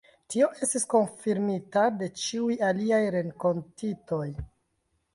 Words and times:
Tio 0.35 0.45
estis 0.67 0.85
konfirmita 0.93 1.85
de 2.01 2.09
ĉiuj 2.23 2.59
aliaj 2.73 3.05
renkontitoj. 3.19 4.27